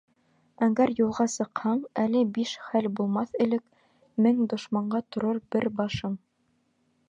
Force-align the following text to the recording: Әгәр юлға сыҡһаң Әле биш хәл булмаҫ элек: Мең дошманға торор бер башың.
Әгәр 0.67 0.93
юлға 0.99 1.25
сыҡһаң 1.33 1.83
Әле 2.05 2.23
биш 2.39 2.55
хәл 2.71 2.89
булмаҫ 3.01 3.37
элек: 3.47 3.63
Мең 4.27 4.43
дошманға 4.55 5.05
торор 5.17 5.45
бер 5.57 5.73
башың. 5.83 6.21